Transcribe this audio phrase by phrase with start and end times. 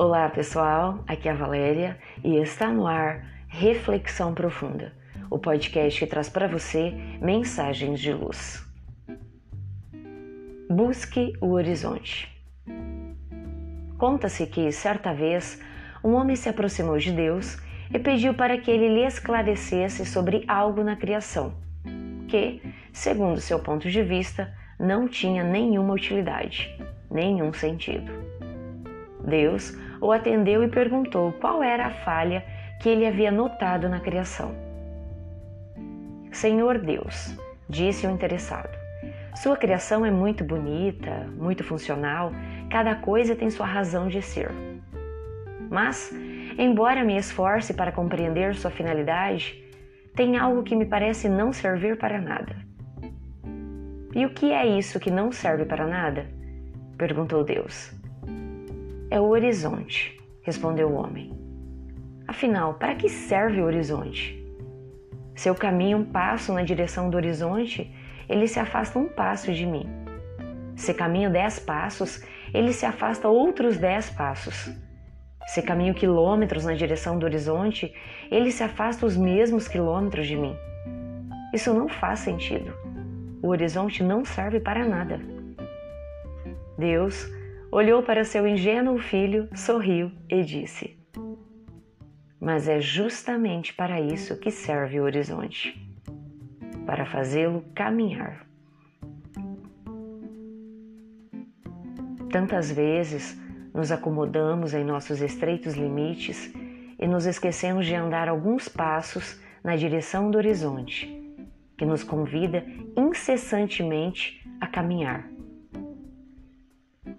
[0.00, 4.92] Olá pessoal, aqui é a Valéria e está no ar Reflexão Profunda,
[5.28, 8.64] o podcast que traz para você mensagens de luz.
[10.70, 12.30] Busque o horizonte.
[13.98, 15.60] Conta-se que, certa vez,
[16.04, 17.60] um homem se aproximou de Deus
[17.92, 21.54] e pediu para que ele lhe esclarecesse sobre algo na criação,
[22.28, 22.62] que,
[22.92, 26.70] segundo seu ponto de vista, não tinha nenhuma utilidade,
[27.10, 28.27] nenhum sentido.
[29.28, 32.44] Deus o atendeu e perguntou qual era a falha
[32.80, 34.54] que ele havia notado na criação.
[36.32, 37.36] Senhor Deus,
[37.68, 38.76] disse o interessado,
[39.34, 42.32] sua criação é muito bonita, muito funcional,
[42.70, 44.50] cada coisa tem sua razão de ser.
[45.70, 46.12] Mas,
[46.58, 49.62] embora me esforce para compreender sua finalidade,
[50.14, 52.56] tem algo que me parece não servir para nada.
[54.14, 56.26] E o que é isso que não serve para nada?
[56.96, 57.97] perguntou Deus.
[59.10, 61.32] É o horizonte, respondeu o homem.
[62.26, 64.36] Afinal, para que serve o horizonte?
[65.34, 67.90] Se eu caminho um passo na direção do horizonte,
[68.28, 69.88] ele se afasta um passo de mim.
[70.76, 74.70] Se caminho dez passos, ele se afasta outros dez passos.
[75.46, 77.94] Se caminho quilômetros na direção do horizonte,
[78.30, 80.54] ele se afasta os mesmos quilômetros de mim.
[81.54, 82.74] Isso não faz sentido.
[83.42, 85.18] O horizonte não serve para nada.
[86.76, 87.37] Deus
[87.70, 90.98] olhou para seu ingênuo filho, sorriu e disse:
[92.40, 95.86] Mas é justamente para isso que serve o horizonte
[96.86, 98.46] para fazê-lo caminhar.
[102.30, 103.38] Tantas vezes
[103.74, 106.50] nos acomodamos em nossos estreitos limites
[106.98, 111.06] e nos esquecemos de andar alguns passos na direção do horizonte,
[111.76, 112.64] que nos convida
[112.96, 115.37] incessantemente a caminhar.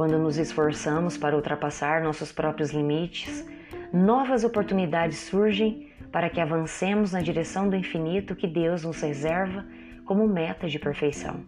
[0.00, 3.46] Quando nos esforçamos para ultrapassar nossos próprios limites,
[3.92, 9.62] novas oportunidades surgem para que avancemos na direção do infinito que Deus nos reserva
[10.06, 11.44] como meta de perfeição.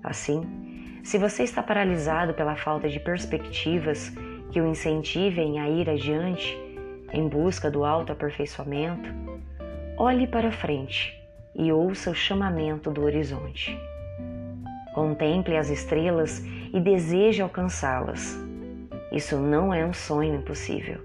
[0.00, 4.12] Assim, se você está paralisado pela falta de perspectivas
[4.52, 6.56] que o incentivem a ir adiante
[7.12, 9.10] em busca do autoaperfeiçoamento,
[9.98, 11.20] olhe para frente
[11.52, 13.76] e ouça o chamamento do horizonte.
[14.96, 16.42] Contemple as estrelas
[16.72, 18.34] e deseje alcançá-las.
[19.12, 21.00] Isso não é um sonho impossível.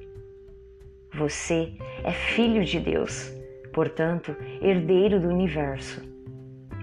[1.13, 3.29] Você é filho de Deus,
[3.73, 6.01] portanto, herdeiro do universo,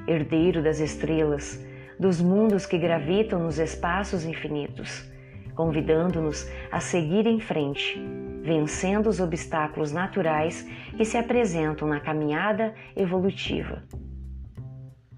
[0.06, 1.66] herdeiro das estrelas,
[1.98, 5.10] dos mundos que gravitam nos espaços infinitos,
[5.54, 7.98] convidando-nos a seguir em frente,
[8.42, 13.82] vencendo os obstáculos naturais que se apresentam na caminhada evolutiva.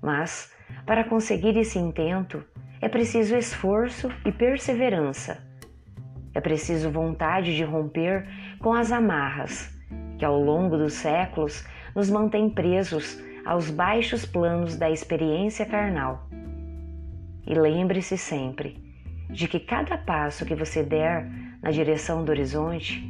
[0.00, 0.54] Mas,
[0.86, 2.44] para conseguir esse intento,
[2.80, 5.42] é preciso esforço e perseverança.
[6.34, 8.26] É preciso vontade de romper
[8.58, 9.76] com as amarras
[10.18, 11.66] que ao longo dos séculos
[11.96, 16.28] nos mantêm presos aos baixos planos da experiência carnal.
[17.46, 18.76] E lembre-se sempre
[19.30, 21.26] de que cada passo que você der
[21.62, 23.02] na direção do horizonte,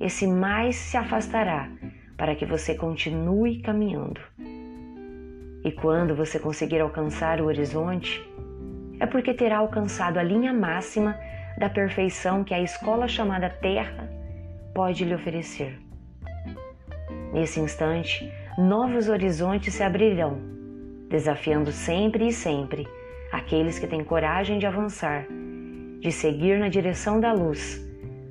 [0.00, 1.68] esse mais se afastará
[2.16, 4.20] para que você continue caminhando.
[5.64, 8.22] E quando você conseguir alcançar o horizonte,
[9.00, 11.18] é porque terá alcançado a linha máxima
[11.58, 14.08] da perfeição que a escola chamada Terra
[14.74, 15.78] pode lhe oferecer.
[17.32, 20.38] Nesse instante, novos horizontes se abrirão,
[21.08, 22.86] desafiando sempre e sempre
[23.32, 25.26] aqueles que têm coragem de avançar,
[26.00, 27.84] de seguir na direção da luz,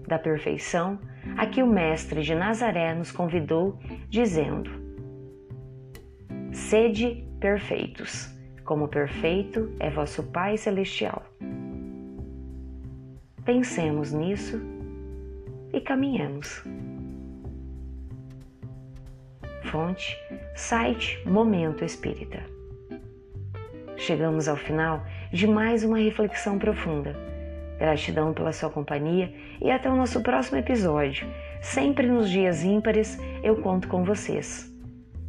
[0.08, 0.98] da perfeição
[1.38, 3.78] a que o Mestre de Nazaré nos convidou,
[4.10, 4.87] dizendo:
[6.58, 8.36] Sede perfeitos
[8.66, 11.24] como perfeito é vosso Pai Celestial.
[13.46, 14.60] Pensemos nisso
[15.72, 16.64] e caminhemos.
[19.72, 20.18] Fonte,
[20.56, 22.44] site Momento Espírita.
[23.96, 27.16] Chegamos ao final de mais uma reflexão profunda.
[27.78, 29.32] Gratidão pela sua companhia
[29.62, 31.28] e até o nosso próximo episódio.
[31.62, 34.76] Sempre nos dias ímpares eu conto com vocês.